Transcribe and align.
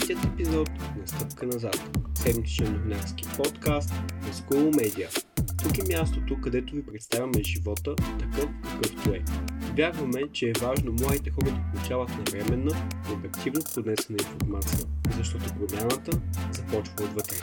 Петият 0.00 0.24
епизод 0.24 0.68
на 0.98 1.06
Стъпка 1.06 1.46
назад. 1.46 1.98
Седмичен 2.14 2.72
новинарски 2.72 3.24
подкаст 3.36 3.90
на 4.22 4.32
School 4.32 4.74
Media. 4.74 5.24
Тук 5.62 5.78
е 5.78 5.96
мястото, 5.96 6.40
където 6.40 6.74
ви 6.74 6.86
представяме 6.86 7.42
живота 7.42 7.94
такъв 7.96 8.50
какъвто 8.62 9.14
е. 9.14 9.24
Вярваме, 9.76 10.32
че 10.32 10.48
е 10.48 10.52
важно 10.60 10.92
младите 10.92 11.30
хора 11.30 11.44
да 11.44 11.72
получават 11.72 12.08
навременна 12.08 12.70
и 13.10 13.12
обективно 13.12 13.60
поднесена 13.74 14.18
информация, 14.20 14.86
защото 15.16 15.44
промяната 15.44 16.20
започва 16.52 16.94
отвътре. 17.04 17.36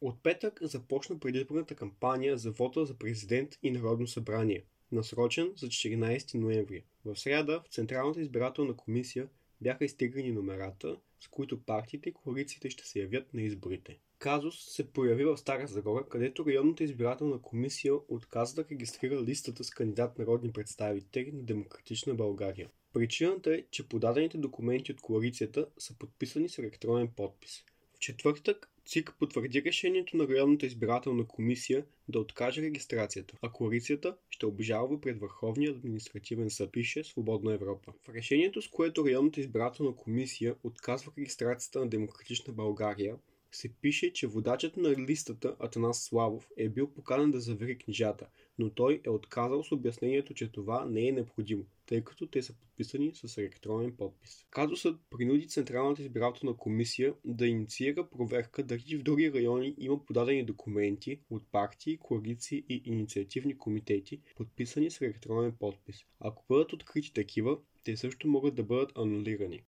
От 0.00 0.22
петък 0.22 0.58
започна 0.62 1.18
предизборната 1.18 1.74
кампания 1.74 2.38
за 2.38 2.50
вота 2.50 2.86
за 2.86 2.98
президент 2.98 3.50
и 3.62 3.70
народно 3.70 4.06
събрание, 4.06 4.64
насрочен 4.92 5.52
за 5.56 5.66
14 5.66 6.34
ноември. 6.34 6.84
В 7.04 7.16
среда 7.16 7.60
в 7.60 7.72
Централната 7.72 8.20
избирателна 8.20 8.76
комисия 8.76 9.28
бяха 9.60 9.84
изтеглени 9.84 10.32
номерата, 10.32 10.96
с 11.20 11.28
които 11.28 11.62
партиите 11.62 12.08
и 12.08 12.12
коалициите 12.12 12.70
ще 12.70 12.86
се 12.86 13.00
явят 13.00 13.34
на 13.34 13.42
изборите. 13.42 13.98
Казус 14.18 14.64
се 14.64 14.92
появи 14.92 15.24
в 15.24 15.36
Стара 15.36 15.66
Загора, 15.66 16.08
където 16.08 16.46
районната 16.46 16.84
избирателна 16.84 17.42
комисия 17.42 17.94
отказа 18.08 18.54
да 18.54 18.68
регистрира 18.70 19.22
листата 19.22 19.64
с 19.64 19.70
кандидат 19.70 20.18
народни 20.18 20.52
представители 20.52 21.32
на 21.32 21.42
Демократична 21.42 22.14
България. 22.14 22.70
Причината 22.92 23.54
е, 23.54 23.62
че 23.70 23.88
подадените 23.88 24.38
документи 24.38 24.92
от 24.92 25.00
коалицията 25.00 25.66
са 25.78 25.98
подписани 25.98 26.48
с 26.48 26.58
електронен 26.58 27.08
подпис. 27.16 27.64
В 27.94 27.98
четвъртък 27.98 28.71
ЦИК 28.84 29.14
потвърди 29.18 29.62
решението 29.62 30.16
на 30.16 30.28
районната 30.28 30.66
избирателна 30.66 31.26
комисия 31.26 31.84
да 32.08 32.18
откаже 32.20 32.62
регистрацията, 32.62 33.34
а 33.42 33.52
коалицията 33.52 34.16
ще 34.30 34.46
обжалва 34.46 35.00
пред 35.00 35.20
Върховния 35.20 35.70
административен 35.70 36.50
съд, 36.50 36.72
пише 36.72 37.04
Свободна 37.04 37.54
Европа. 37.54 37.92
В 38.02 38.14
решението, 38.14 38.62
с 38.62 38.68
което 38.68 39.06
районната 39.06 39.40
избирателна 39.40 39.96
комисия 39.96 40.54
отказва 40.62 41.12
регистрацията 41.18 41.80
на 41.80 41.88
Демократична 41.88 42.52
България, 42.52 43.16
се 43.52 43.68
пише, 43.68 44.12
че 44.12 44.26
водачът 44.26 44.76
на 44.76 44.90
листата 44.90 45.56
Атанас 45.58 46.04
Славов 46.04 46.48
е 46.56 46.68
бил 46.68 46.88
поканен 46.88 47.30
да 47.30 47.40
завери 47.40 47.78
книжата, 47.78 48.26
но 48.58 48.70
той 48.70 49.00
е 49.04 49.10
отказал 49.10 49.64
с 49.64 49.72
обяснението, 49.72 50.34
че 50.34 50.52
това 50.52 50.84
не 50.84 51.08
е 51.08 51.12
необходимо, 51.12 51.64
тъй 51.86 52.04
като 52.04 52.26
те 52.26 52.42
са 52.42 52.54
подписани 52.54 53.12
с 53.14 53.38
електронен 53.38 53.96
подпис. 53.96 54.44
Казусът 54.50 55.00
принуди 55.10 55.48
Централната 55.48 56.02
избирателна 56.02 56.56
комисия 56.56 57.14
да 57.24 57.46
инициира 57.46 58.08
проверка 58.08 58.62
дали 58.62 58.96
в 58.96 59.02
други 59.02 59.32
райони 59.32 59.74
има 59.78 60.04
подадени 60.04 60.44
документи 60.44 61.20
от 61.30 61.42
партии, 61.52 61.98
коалиции 61.98 62.64
и 62.68 62.82
инициативни 62.84 63.58
комитети, 63.58 64.20
подписани 64.36 64.90
с 64.90 65.00
електронен 65.00 65.52
подпис. 65.52 65.96
Ако 66.20 66.44
бъдат 66.48 66.72
открити 66.72 67.12
такива, 67.12 67.58
те 67.84 67.96
също 67.96 68.28
могат 68.28 68.54
да 68.54 68.62
бъдат 68.62 68.98
анулирани. 68.98 69.62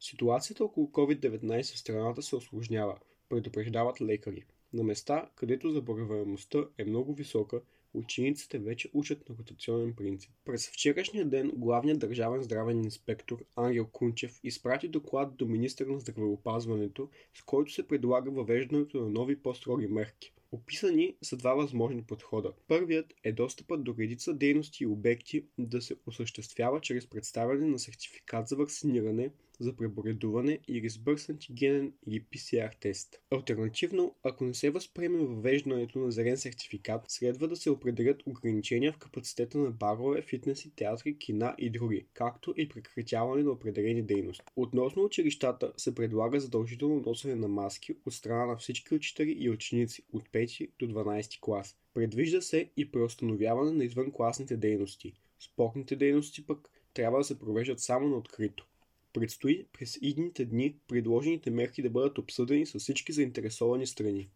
Ситуацията 0.00 0.64
около 0.64 0.86
COVID-19 0.86 1.62
в 1.62 1.78
страната 1.78 2.22
се 2.22 2.36
осложнява, 2.36 2.96
предупреждават 3.28 4.00
лекари. 4.00 4.44
На 4.72 4.82
места, 4.82 5.30
където 5.36 5.70
заболеваемостта 5.70 6.58
е 6.78 6.84
много 6.84 7.14
висока, 7.14 7.60
учениците 7.94 8.58
вече 8.58 8.90
учат 8.92 9.28
на 9.28 9.34
ротационен 9.38 9.94
принцип. 9.94 10.30
През 10.44 10.68
вчерашния 10.68 11.24
ден 11.24 11.50
главният 11.54 11.98
държавен 11.98 12.42
здравен 12.42 12.84
инспектор 12.84 13.44
Ангел 13.56 13.86
Кунчев 13.86 14.40
изпрати 14.44 14.88
доклад 14.88 15.36
до 15.36 15.46
министър 15.46 15.86
на 15.86 16.00
здравеопазването, 16.00 17.08
с 17.34 17.42
който 17.42 17.72
се 17.72 17.88
предлага 17.88 18.30
въвеждането 18.30 19.00
на 19.00 19.08
нови 19.08 19.42
по-строги 19.42 19.86
мерки. 19.86 20.32
Описани 20.52 21.16
са 21.22 21.36
два 21.36 21.54
възможни 21.54 22.02
подхода. 22.02 22.52
Първият 22.68 23.14
е 23.24 23.32
достъпът 23.32 23.84
до 23.84 23.94
редица 23.98 24.34
дейности 24.34 24.84
и 24.84 24.86
обекти 24.86 25.44
да 25.58 25.82
се 25.82 25.96
осъществява 26.06 26.80
чрез 26.80 27.06
представяне 27.06 27.66
на 27.66 27.78
сертификат 27.78 28.48
за 28.48 28.56
вакциниране, 28.56 29.30
за 29.60 29.76
преборедуване 29.76 30.58
или 30.68 30.90
с 30.90 30.98
бърз 30.98 31.28
антигенен 31.28 31.92
или 32.06 32.24
PCR 32.24 32.80
тест. 32.80 33.20
Альтернативно, 33.30 34.14
ако 34.22 34.44
не 34.44 34.54
се 34.54 34.70
възприеме 34.70 35.18
въвеждането 35.18 35.98
на 35.98 36.10
зелен 36.10 36.36
сертификат, 36.36 37.04
следва 37.08 37.48
да 37.48 37.56
се 37.56 37.70
определят 37.70 38.22
ограничения 38.26 38.92
в 38.92 38.98
капацитета 38.98 39.58
на 39.58 39.70
барове, 39.70 40.22
фитнеси, 40.22 40.74
театри, 40.76 41.18
кина 41.18 41.54
и 41.58 41.70
други, 41.70 42.06
както 42.14 42.54
и 42.56 42.68
прекратяване 42.68 43.42
на 43.42 43.50
определени 43.50 44.02
дейности. 44.02 44.44
Относно 44.56 45.04
училищата 45.04 45.72
се 45.76 45.94
предлага 45.94 46.40
задължително 46.40 47.02
носене 47.06 47.34
на 47.34 47.48
маски 47.48 47.94
от 48.06 48.12
страна 48.12 48.46
на 48.46 48.56
всички 48.56 48.94
учители 48.94 49.36
и 49.38 49.50
ученици 49.50 50.02
от 50.12 50.28
5 50.28 50.70
до 50.78 50.86
12 50.86 51.40
клас. 51.40 51.76
Предвижда 51.94 52.40
се 52.40 52.70
и 52.76 52.90
преустановяване 52.90 53.72
на 53.72 53.84
извънкласните 53.84 54.56
дейности. 54.56 55.12
Спортните 55.38 55.96
дейности 55.96 56.46
пък 56.46 56.70
трябва 56.94 57.18
да 57.18 57.24
се 57.24 57.38
провеждат 57.38 57.80
само 57.80 58.08
на 58.08 58.16
открито. 58.16 58.69
Предстои 59.12 59.66
през 59.72 59.98
идните 60.02 60.44
дни 60.44 60.76
предложените 60.88 61.50
мерки 61.50 61.82
да 61.82 61.90
бъдат 61.90 62.18
обсъдени 62.18 62.66
с 62.66 62.78
всички 62.78 63.12
заинтересовани 63.12 63.86
страни. 63.86 64.28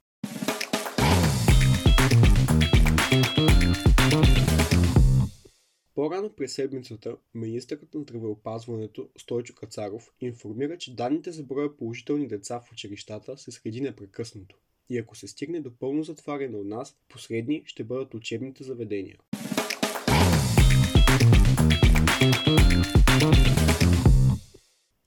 По-рано 5.94 6.30
през 6.36 6.54
седмицата, 6.54 7.16
министърът 7.34 7.94
на 7.94 8.00
здравеопазването 8.00 9.08
Стойчо 9.18 9.54
Кацаров 9.54 10.10
информира, 10.20 10.78
че 10.78 10.94
данните 10.94 11.32
за 11.32 11.42
броя 11.42 11.76
положителни 11.76 12.28
деца 12.28 12.60
в 12.60 12.72
училищата 12.72 13.38
се 13.38 13.50
следи 13.50 13.80
непрекъснато. 13.80 14.56
И 14.90 14.98
ако 14.98 15.16
се 15.16 15.28
стигне 15.28 15.60
до 15.60 15.70
пълно 15.78 16.02
затваряне 16.02 16.56
от 16.56 16.66
нас, 16.66 16.96
последни 17.08 17.62
ще 17.66 17.84
бъдат 17.84 18.14
учебните 18.14 18.64
заведения. 18.64 19.18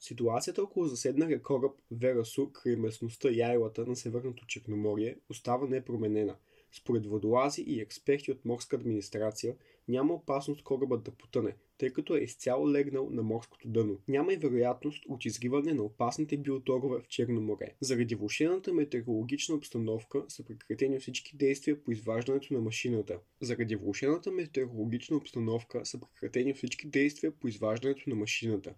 Ситуацията 0.08 0.64
около 0.64 0.86
заседналия 0.86 1.42
кораб 1.42 1.72
Верасу 1.92 2.50
край 2.52 2.76
местността 2.76 3.30
Яйлата 3.32 3.86
на 3.86 3.96
Северното 3.96 4.46
Черноморие 4.46 5.18
остава 5.30 5.68
непроменена. 5.68 6.36
Според 6.72 7.06
водолази 7.06 7.62
и 7.62 7.82
експерти 7.82 8.32
от 8.32 8.46
морска 8.46 8.76
администрация 8.76 9.56
няма 9.88 10.14
опасност 10.14 10.64
корабът 10.64 11.04
да 11.04 11.12
потъне, 11.12 11.56
тъй 11.78 11.90
като 11.94 12.16
е 12.16 12.20
изцяло 12.20 12.72
легнал 12.72 13.10
на 13.10 13.24
морското 13.24 13.68
дъно. 13.68 14.00
Няма 14.08 14.34
и 14.34 14.38
вероятност 14.38 15.06
от 15.10 15.26
изгриване 15.26 15.74
на 15.74 15.84
опасните 15.84 16.38
биоторове 16.38 17.00
в 17.00 17.08
Черно 17.08 17.42
море. 17.42 17.76
Заради 17.82 18.16
влушената 18.16 18.74
метеорологична 18.74 19.56
обстановка 19.56 20.26
са 20.28 20.46
прекратени 20.46 21.00
всички 21.00 21.38
действия 21.38 21.84
по 21.84 21.92
изваждането 21.92 22.54
на 22.54 22.62
машината. 22.62 23.20
Заради 23.42 23.76
влушената 23.76 24.32
метеорологична 24.32 25.18
обстановка 25.18 25.86
са 25.86 26.00
прекратени 26.00 26.54
всички 26.54 26.88
действия 26.88 27.32
по 27.32 27.48
изваждането 27.48 28.10
на 28.10 28.16
машината. 28.16 28.74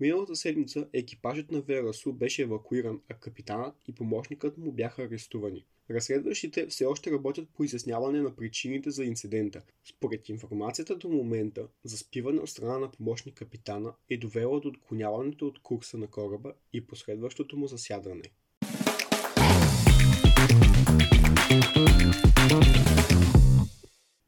Миналата 0.00 0.36
седмица 0.36 0.88
екипажът 0.92 1.50
на 1.50 1.60
Верасу 1.60 2.12
беше 2.12 2.42
евакуиран, 2.42 3.00
а 3.10 3.14
капитанът 3.14 3.74
и 3.88 3.94
помощникът 3.94 4.58
му 4.58 4.72
бяха 4.72 5.02
арестувани. 5.02 5.64
Разследващите 5.90 6.66
все 6.66 6.84
още 6.84 7.12
работят 7.12 7.48
по 7.48 7.64
изясняване 7.64 8.22
на 8.22 8.36
причините 8.36 8.90
за 8.90 9.04
инцидента. 9.04 9.62
Според 9.84 10.28
информацията 10.28 10.96
до 10.96 11.08
момента, 11.08 11.68
заспиване 11.84 12.40
от 12.40 12.48
страна 12.48 12.78
на 12.78 12.90
помощник 12.90 13.34
капитана 13.34 13.94
е 14.10 14.16
довело 14.16 14.60
до 14.60 14.68
отклоняването 14.68 15.46
от 15.46 15.62
курса 15.62 15.98
на 15.98 16.06
кораба 16.06 16.52
и 16.72 16.86
последващото 16.86 17.56
му 17.56 17.66
засядане. 17.66 18.22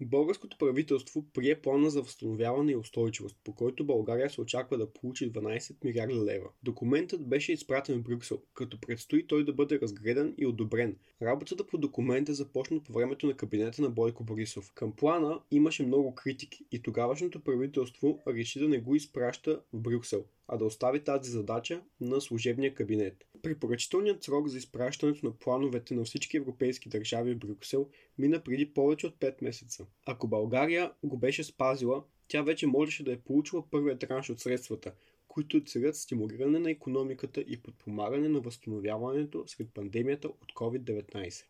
Българското 0.05 0.59
правителство 0.59 1.25
прие 1.35 1.61
плана 1.61 1.91
за 1.91 2.03
възстановяване 2.03 2.73
и 2.73 2.77
устойчивост, 2.77 3.37
по 3.45 3.55
който 3.55 3.87
България 3.87 4.31
се 4.31 4.41
очаква 4.41 4.79
да 4.79 4.93
получи 4.93 5.33
12 5.33 5.85
милиарда 5.85 6.25
лева. 6.25 6.49
Документът 6.63 7.29
беше 7.29 7.53
изпратен 7.53 7.99
в 7.99 8.03
Брюксел, 8.03 8.43
като 8.55 8.81
предстои 8.81 9.27
той 9.27 9.45
да 9.45 9.53
бъде 9.53 9.81
разгледан 9.81 10.35
и 10.39 10.47
одобрен. 10.47 10.97
Работата 11.23 11.67
по 11.67 11.79
документа 11.79 12.35
започна 12.35 12.83
по 12.83 12.93
времето 12.93 13.27
на 13.27 13.35
кабинета 13.35 13.83
на 13.83 13.91
Бойко 13.91 14.25
Борисов. 14.25 14.73
Към 14.75 14.93
плана 14.93 15.41
имаше 15.51 15.87
много 15.87 16.15
критики 16.15 16.65
и 16.73 16.83
тогавашното 16.83 17.41
правителство 17.41 18.23
реши 18.29 18.59
да 18.59 18.69
не 18.69 18.79
го 18.79 18.95
изпраща 18.95 19.61
в 19.73 19.81
Брюксел, 19.81 20.25
а 20.49 20.57
да 20.57 20.65
остави 20.65 21.05
тази 21.05 21.31
задача 21.31 21.83
на 22.01 22.21
служебния 22.21 22.75
кабинет. 22.75 23.25
Препоръчителният 23.47 24.25
срок 24.25 24.49
за 24.49 24.59
изпращането 24.59 25.27
на 25.27 25.33
плановете 25.33 25.95
на 25.95 26.05
всички 26.05 26.37
европейски 26.37 26.89
държави 26.89 27.35
в 27.35 27.39
Брюксел 27.39 27.89
мина 28.19 28.43
преди 28.45 28.75
повече 28.75 29.07
от 29.07 29.15
5 29.19 29.43
месеца. 29.43 29.87
Ако 30.07 30.29
България 30.29 30.93
го 31.03 31.17
беше 31.17 31.45
спазила, 31.45 32.05
тя 32.29 32.43
вече 32.43 32.67
можеше 32.67 33.05
да 33.05 33.13
е 33.13 33.17
получила 33.17 33.71
първият 33.71 34.01
транш 34.01 34.31
от 34.31 34.41
средствата, 34.41 34.93
които 35.29 35.65
целят 35.65 35.97
стимулиране 35.97 36.59
на 36.59 36.71
економиката 36.71 37.41
и 37.41 37.63
подпомагане 37.63 38.29
на 38.29 38.41
възстановяването 38.41 39.45
след 39.47 39.69
пандемията 39.75 40.29
от 40.29 40.53
COVID-19. 40.55 41.45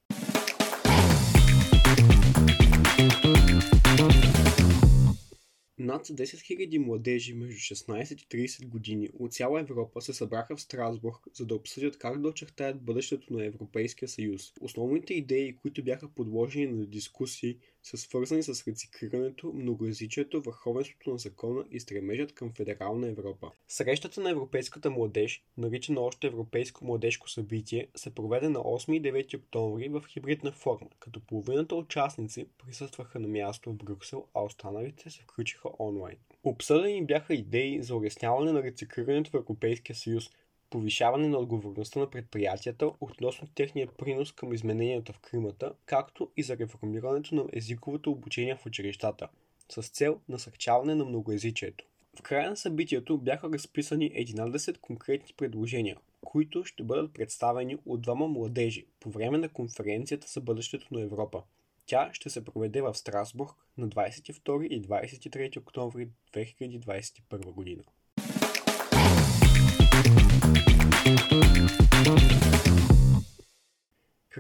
Над 5.87 6.07
10 6.07 6.25
000 6.25 6.79
младежи 6.79 7.35
между 7.35 7.59
16 7.59 8.13
и 8.13 8.49
30 8.49 8.67
години 8.67 9.09
от 9.19 9.33
цяла 9.33 9.61
Европа 9.61 10.01
се 10.01 10.13
събраха 10.13 10.57
в 10.57 10.61
Страсбург, 10.61 11.27
за 11.35 11.47
да 11.47 11.55
обсъдят 11.55 11.99
как 11.99 12.21
да 12.21 12.29
очертаят 12.29 12.83
бъдещето 12.83 13.33
на 13.33 13.45
Европейския 13.45 14.09
съюз. 14.09 14.53
Основните 14.61 15.15
идеи, 15.15 15.57
които 15.57 15.85
бяха 15.85 16.09
подложени 16.09 16.67
на 16.67 16.87
дискусии, 16.87 17.59
са 17.87 17.97
свързани 17.97 18.43
с 18.43 18.69
рециклирането, 18.69 19.53
многоязичието, 19.53 20.43
върховенството 20.43 21.11
на 21.11 21.19
закона 21.19 21.65
и 21.71 21.81
стремежът 21.81 22.33
към 22.33 22.53
федерална 22.53 23.09
Европа. 23.09 23.51
Срещата 23.69 24.21
на 24.21 24.31
европейската 24.31 24.91
младеж, 24.91 25.43
наричана 25.57 26.01
още 26.01 26.27
Европейско 26.27 26.85
младежко 26.85 27.31
събитие, 27.31 27.89
се 27.95 28.15
проведе 28.15 28.49
на 28.49 28.59
8 28.59 28.93
и 28.93 29.03
9 29.03 29.39
октомври 29.39 29.89
в 29.89 30.05
хибридна 30.09 30.53
форма, 30.53 30.89
като 31.01 31.21
половината 31.21 31.77
участници 31.77 32.47
присъстваха 32.65 33.19
на 33.19 33.29
място 33.29 33.71
в 33.71 33.75
Брюксел, 33.75 34.27
а 34.35 34.43
останалите 34.43 35.11
се 35.11 35.23
включиха 35.23 35.69
онлайн. 35.79 36.17
Обсъдени 36.45 37.07
бяха 37.07 37.35
идеи 37.35 37.83
за 37.83 37.97
улесняване 37.97 38.53
на 38.53 38.63
рециклирането 38.63 39.31
в 39.31 39.35
Европейския 39.35 39.97
съюз, 39.97 40.31
повишаване 40.71 41.29
на 41.29 41.39
отговорността 41.39 42.01
на 42.01 42.11
предприятията 42.11 42.91
относно 43.01 43.49
техния 43.55 43.89
принос 43.99 44.33
към 44.33 44.53
измененията 44.53 45.13
в 45.13 45.21
климата, 45.31 45.73
както 45.87 46.31
и 46.37 46.43
за 46.43 46.57
реформирането 46.57 47.35
на 47.35 47.45
езиковото 47.53 48.11
обучение 48.11 48.57
в 48.57 48.67
училищата, 48.67 49.29
с 49.69 49.89
цел 49.89 50.21
насърчаване 50.29 50.95
на 50.95 51.05
многоязичието. 51.05 51.85
В 52.19 52.23
края 52.23 52.51
на 52.51 52.57
събитието 52.57 53.19
бяха 53.19 53.49
разписани 53.53 54.11
11 54.13 54.79
конкретни 54.79 55.35
предложения, 55.37 55.97
които 56.25 56.65
ще 56.65 56.83
бъдат 56.83 57.15
представени 57.15 57.77
от 57.87 58.03
двама 58.03 58.29
младежи 58.29 58.87
по 59.01 59.11
време 59.11 59.39
на 59.39 59.49
конференцията 59.49 60.27
за 60.29 60.41
бъдещето 60.41 60.95
на 60.95 61.01
Европа. 61.01 61.43
Тя 61.87 62.11
ще 62.13 62.31
се 62.31 62.45
проведе 62.45 62.83
в 62.83 62.95
Страсбург 62.95 63.51
на 63.79 63.89
22 63.89 64.67
и 64.67 64.83
23 64.83 65.59
октомври 65.59 66.09
2021 66.33 67.53
година. 67.53 67.83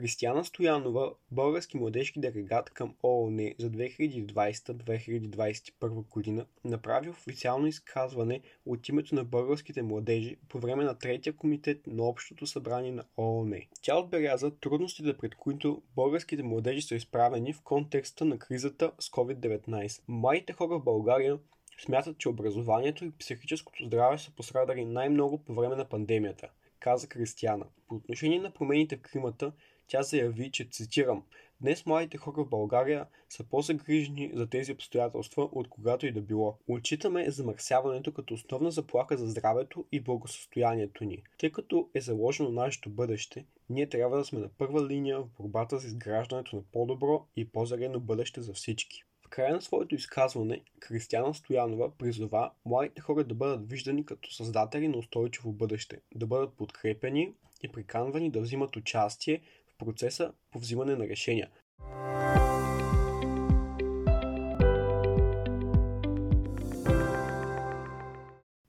Християна 0.01 0.45
Стоянова, 0.45 1.13
български 1.31 1.77
младежки 1.77 2.21
делегат 2.21 2.71
към 2.71 2.95
ООН 3.03 3.55
за 3.59 3.71
2020-2021 3.71 6.09
година, 6.09 6.47
направи 6.65 7.09
официално 7.09 7.67
изказване 7.67 8.41
от 8.67 8.89
името 8.89 9.15
на 9.15 9.25
българските 9.25 9.83
младежи 9.83 10.37
по 10.49 10.59
време 10.59 10.85
на 10.85 10.99
третия 10.99 11.37
комитет 11.37 11.87
на 11.87 12.03
Общото 12.03 12.47
събрание 12.47 12.93
на 12.93 13.05
ООН. 13.17 13.61
Тя 13.83 13.99
отбеляза 13.99 14.51
трудностите, 14.51 15.17
пред 15.17 15.35
които 15.35 15.83
българските 15.95 16.43
младежи 16.43 16.83
са 16.83 16.95
изправени 16.95 17.53
в 17.53 17.63
контекста 17.63 18.25
на 18.25 18.39
кризата 18.39 18.93
с 18.99 19.09
COVID-19. 19.09 20.03
Младите 20.09 20.53
хора 20.53 20.79
в 20.79 20.85
България 20.85 21.39
смятат, 21.81 22.19
че 22.19 22.29
образованието 22.29 23.05
и 23.05 23.13
психическото 23.19 23.85
здраве 23.85 24.19
са 24.19 24.31
пострадали 24.31 24.85
най-много 24.85 25.39
по 25.39 25.55
време 25.55 25.77
на 25.77 25.89
пандемията, 25.89 26.51
каза 26.81 27.09
Кристияна. 27.09 27.67
По 27.89 27.95
отношение 27.95 28.39
на 28.39 28.51
промените 28.51 28.97
в 28.97 29.03
климата, 29.13 29.53
тя 29.87 30.03
заяви, 30.03 30.51
че 30.51 30.69
цитирам 30.71 31.23
Днес 31.61 31.87
младите 31.87 32.17
хора 32.17 32.45
в 32.45 32.49
България 32.49 33.07
са 33.29 33.45
по-загрижени 33.45 34.31
за 34.35 34.47
тези 34.47 34.73
обстоятелства 34.73 35.43
от 35.53 35.69
когато 35.69 36.07
и 36.07 36.13
да 36.13 36.21
било. 36.21 36.59
Отчитаме 36.69 37.31
замърсяването 37.31 38.13
като 38.13 38.35
основна 38.35 38.71
заплаха 38.71 39.17
за 39.17 39.27
здравето 39.27 39.85
и 39.93 40.01
благосостоянието 40.01 41.05
ни. 41.05 41.23
Тъй 41.39 41.53
като 41.53 41.89
е 41.95 42.01
заложено 42.01 42.51
нашето 42.51 42.91
бъдеще, 42.91 43.47
ние 43.71 43.89
трябва 43.89 44.17
да 44.17 44.25
сме 44.25 44.39
на 44.39 44.49
първа 44.49 44.87
линия 44.87 45.21
в 45.21 45.29
борбата 45.39 45.79
за 45.79 45.87
изграждането 45.87 46.57
на 46.57 46.63
по-добро 46.73 47.27
и 47.37 47.49
по-зарено 47.49 48.01
бъдеще 48.01 48.43
за 48.43 48.53
всички. 48.53 49.05
В 49.27 49.29
края 49.29 49.55
на 49.55 49.63
своето 49.63 49.95
изказване 49.95 50.61
Кристияна 50.81 51.35
Стоянова 51.35 51.91
призова 51.99 52.51
младите 52.65 53.01
хора 53.01 53.25
да 53.25 53.35
бъдат 53.35 53.71
виждани 53.71 54.07
като 54.07 54.35
създатели 54.35 54.89
на 54.89 54.97
устойчиво 54.97 55.53
бъдеще, 55.53 56.01
да 56.15 56.27
бъдат 56.27 56.57
подкрепени 56.57 57.33
и 57.63 57.69
приканвани 57.69 58.31
да 58.31 58.41
взимат 58.41 58.77
участие 58.77 59.41
в 59.69 59.79
процеса 59.79 60.33
по 60.51 60.59
взимане 60.59 60.97
на 60.97 61.09
решения. 61.09 61.51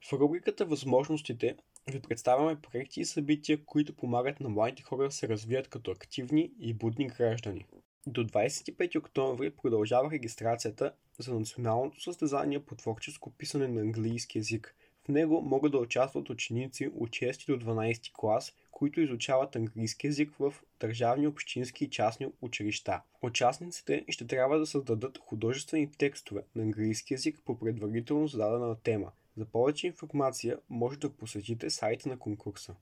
В 0.10 0.14
рубриката 0.14 0.66
Възможностите 0.66 1.56
ви 1.92 2.00
представяме 2.00 2.62
проекти 2.62 3.00
и 3.02 3.06
събития, 3.06 3.66
които 3.66 3.96
помагат 3.96 4.40
на 4.40 4.50
младите 4.50 4.84
хора 4.84 5.04
да 5.04 5.12
се 5.12 5.28
развият 5.28 5.68
като 5.68 5.92
активни 5.92 6.52
и 6.60 6.74
будни 6.74 7.08
граждани. 7.08 7.66
До 8.08 8.24
25 8.24 8.98
октомври 8.98 9.50
продължава 9.50 10.12
регистрацията 10.12 10.94
за 11.20 11.34
националното 11.34 12.02
състезание 12.02 12.60
по 12.60 12.76
творческо 12.76 13.32
писане 13.32 13.68
на 13.68 13.82
английски 13.82 14.38
язик. 14.38 14.76
В 15.06 15.08
него 15.08 15.42
могат 15.42 15.72
да 15.72 15.78
участват 15.78 16.30
ученици 16.30 16.92
от 16.96 17.10
6 17.10 17.58
до 17.58 17.66
12 17.66 18.12
клас, 18.14 18.54
които 18.72 19.02
изучават 19.02 19.56
английски 19.56 20.08
язик 20.08 20.32
в 20.40 20.54
държавни, 20.80 21.28
общински 21.28 21.84
и 21.86 21.90
частни 21.90 22.28
училища. 22.42 23.02
Участниците 23.22 24.06
ще 24.10 24.28
трябва 24.28 24.60
да 24.60 24.66
създадат 24.66 25.18
художествени 25.18 25.92
текстове 25.92 26.44
на 26.56 26.64
английски 26.64 27.14
язик 27.14 27.40
по 27.46 27.60
предварително 27.60 28.28
зададена 28.28 28.76
тема. 28.76 29.12
За 29.38 29.46
повече 29.46 29.88
информация 29.88 30.58
може 30.70 31.00
да 31.00 31.10
посетите 31.10 31.70
сайта 31.70 32.10
на 32.10 32.20
конкурса. 32.20 32.76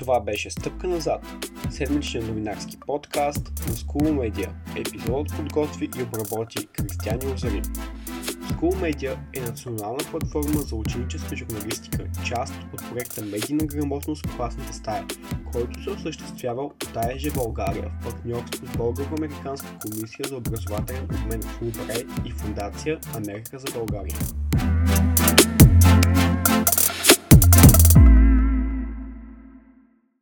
Това 0.00 0.20
беше 0.20 0.50
Стъпка 0.50 0.88
назад, 0.88 1.26
седмичен 1.70 2.26
новинарски 2.26 2.76
подкаст 2.86 3.52
на 3.68 3.74
School 3.74 4.02
Media. 4.02 4.48
Епизодът 4.76 5.36
подготви 5.36 5.88
и 5.98 6.02
обработи 6.02 6.66
Кристиан 6.66 7.32
Озари. 7.34 7.62
School 8.50 8.74
Media 8.74 9.16
е 9.34 9.40
национална 9.40 9.98
платформа 10.10 10.60
за 10.60 10.76
ученическа 10.76 11.36
журналистика, 11.36 12.04
част 12.26 12.54
от 12.74 12.90
проекта 12.90 13.22
Медийна 13.22 13.66
грамотност 13.66 14.26
в 14.26 14.36
класната 14.36 14.72
стая, 14.72 15.06
който 15.52 15.82
се 15.82 15.90
осъществява 15.90 16.62
от 16.62 16.96
АЕЖ 16.96 17.32
България 17.32 17.90
в 18.00 18.04
партньорство 18.04 18.66
с 18.66 18.76
Българо-Американска 18.76 19.78
комисия 19.78 20.28
за 20.28 20.36
образователен 20.36 21.04
обмен 21.04 21.42
в 21.42 21.62
Улбрайт 21.62 22.06
и 22.26 22.30
Фундация 22.30 22.98
Америка 23.16 23.58
за 23.58 23.78
България. 23.78 24.18